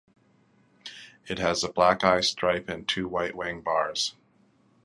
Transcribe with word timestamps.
It 1.27 1.37
has 1.37 1.63
a 1.63 1.71
black 1.71 2.03
eye 2.03 2.21
stripe 2.21 2.69
and 2.69 2.87
two 2.87 3.07
white 3.07 3.35
wing 3.35 3.61
bars. 3.61 4.15